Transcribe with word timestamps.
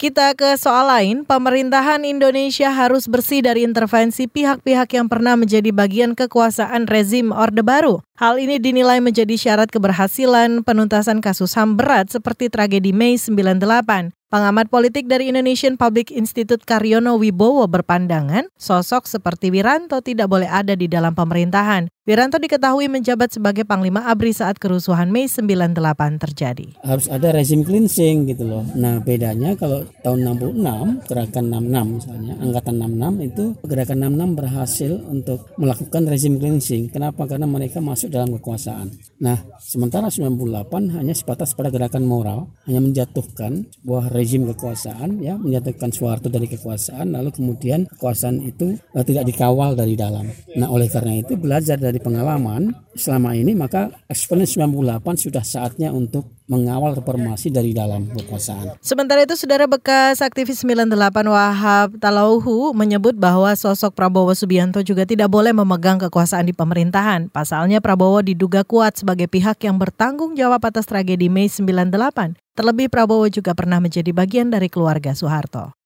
Kita 0.00 0.32
ke 0.32 0.56
soal 0.56 0.88
lain, 0.88 1.28
pemerintahan 1.28 2.08
Indonesia 2.08 2.72
harus 2.72 3.04
bersih 3.04 3.44
dari 3.44 3.68
intervensi 3.68 4.24
pihak-pihak 4.24 4.96
yang 4.96 5.12
pernah 5.12 5.36
menjadi 5.36 5.68
bagian 5.76 6.16
kekuasaan 6.16 6.88
rezim 6.88 7.36
Orde 7.36 7.60
Baru. 7.60 8.00
Hal 8.16 8.40
ini 8.40 8.56
dinilai 8.56 9.04
menjadi 9.04 9.36
syarat 9.36 9.68
keberhasilan 9.68 10.64
penuntasan 10.64 11.20
kasus 11.20 11.52
HAM 11.52 11.76
berat 11.76 12.08
seperti 12.08 12.48
tragedi 12.48 12.96
Mei 12.96 13.20
98. 13.20 14.16
Pengamat 14.32 14.72
politik 14.72 15.04
dari 15.04 15.28
Indonesian 15.28 15.76
Public 15.76 16.08
Institute 16.14 16.64
Karyono 16.64 17.20
Wibowo 17.20 17.68
berpandangan, 17.68 18.48
sosok 18.56 19.04
seperti 19.04 19.52
Wiranto 19.52 20.00
tidak 20.00 20.32
boleh 20.32 20.48
ada 20.48 20.72
di 20.78 20.88
dalam 20.88 21.12
pemerintahan. 21.12 21.92
Wiranto 22.08 22.40
diketahui 22.40 22.88
menjabat 22.88 23.28
sebagai 23.28 23.68
Panglima 23.68 24.08
ABRI 24.08 24.32
saat 24.32 24.56
kerusuhan 24.56 25.12
Mei 25.12 25.28
98 25.28 25.76
terjadi. 26.16 26.72
Harus 26.80 27.12
ada 27.12 27.28
rezim 27.28 27.60
cleansing 27.60 28.24
gitu 28.24 28.48
loh. 28.48 28.64
Nah 28.72 29.04
bedanya 29.04 29.52
kalau 29.52 29.84
tahun 30.00 30.32
66, 30.40 31.04
gerakan 31.04 31.44
66 31.60 32.00
misalnya, 32.00 32.34
angkatan 32.40 32.74
66 32.80 33.28
itu 33.28 33.44
gerakan 33.68 33.98
66 34.16 34.32
berhasil 34.32 34.92
untuk 35.12 35.38
melakukan 35.60 36.02
rezim 36.08 36.40
cleansing. 36.40 36.88
Kenapa? 36.88 37.28
Karena 37.28 37.44
mereka 37.44 37.84
masuk 37.84 38.08
dalam 38.08 38.32
kekuasaan. 38.32 38.96
Nah 39.20 39.36
sementara 39.60 40.08
98 40.08 40.96
hanya 40.96 41.12
sebatas 41.12 41.52
pada 41.52 41.68
gerakan 41.68 42.08
moral, 42.08 42.48
hanya 42.64 42.80
menjatuhkan 42.80 43.68
sebuah 43.76 44.08
rezim 44.08 44.48
kekuasaan 44.48 45.20
ya 45.20 45.36
menjatuhkan 45.36 45.92
Soeharto 45.92 46.32
dari 46.32 46.48
kekuasaan 46.48 47.12
lalu 47.12 47.28
kemudian 47.28 47.84
kekuasaan 47.92 48.40
itu 48.40 48.80
uh, 48.96 49.04
tidak 49.04 49.28
dikawal 49.28 49.76
dari 49.76 50.00
dalam. 50.00 50.24
Nah 50.56 50.72
oleh 50.72 50.88
karena 50.88 51.20
itu 51.20 51.36
belajar 51.36 51.76
dari 51.76 51.89
pengalaman 51.98 52.70
selama 52.94 53.34
ini 53.34 53.58
maka 53.58 53.90
eksponen 54.06 54.46
98 54.46 55.26
sudah 55.26 55.42
saatnya 55.42 55.90
untuk 55.90 56.30
mengawal 56.50 56.98
reformasi 56.98 57.50
dari 57.50 57.70
dalam 57.70 58.10
kekuasaan. 58.10 58.78
Sementara 58.82 59.22
itu 59.22 59.38
saudara 59.38 59.70
bekas 59.70 60.18
aktivis 60.18 60.62
98 60.62 60.94
Wahab 61.30 61.96
Talauhu 61.98 62.74
menyebut 62.74 63.14
bahwa 63.14 63.54
sosok 63.54 63.94
Prabowo 63.94 64.34
Subianto 64.34 64.82
juga 64.82 65.06
tidak 65.06 65.30
boleh 65.30 65.54
memegang 65.54 66.02
kekuasaan 66.02 66.50
di 66.50 66.54
pemerintahan. 66.54 67.30
Pasalnya 67.30 67.78
Prabowo 67.78 68.20
diduga 68.20 68.66
kuat 68.66 68.98
sebagai 68.98 69.30
pihak 69.30 69.62
yang 69.64 69.78
bertanggung 69.78 70.34
jawab 70.34 70.60
atas 70.66 70.84
tragedi 70.90 71.32
Mei 71.32 71.48
98. 71.48 72.36
Terlebih 72.58 72.92
Prabowo 72.92 73.30
juga 73.30 73.56
pernah 73.56 73.78
menjadi 73.78 74.10
bagian 74.12 74.52
dari 74.52 74.68
keluarga 74.68 75.16
Soeharto. 75.16 75.79